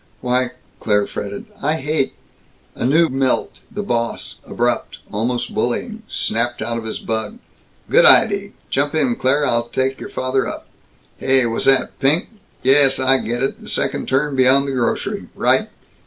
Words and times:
"Why," 0.21 0.49
Claire 0.79 1.05
fretted, 1.05 1.45
"I 1.61 1.75
hate" 1.75 2.13
A 2.75 2.85
new 2.87 3.07
Milt, 3.07 3.57
the 3.69 3.83
boss, 3.83 4.39
abrupt, 4.47 4.97
almost 5.13 5.53
bullying, 5.53 6.01
snapped 6.07 6.59
out 6.59 6.79
of 6.79 6.85
his 6.85 6.97
bug. 6.97 7.37
"Good 7.87 8.05
idee. 8.05 8.53
Jump 8.71 8.95
in, 8.95 9.15
Claire. 9.15 9.45
I'll 9.45 9.67
take 9.69 9.99
your 9.99 10.09
father 10.09 10.47
up. 10.47 10.65
Heh, 11.19 11.43
whasat, 11.45 11.99
Pink? 11.99 12.29
Yes, 12.63 12.97
I 12.99 13.19
get 13.19 13.43
it; 13.43 13.69
second 13.69 14.07
turn 14.07 14.35
beyond 14.35 14.69
grocery. 14.73 15.27
Right. 15.35 15.69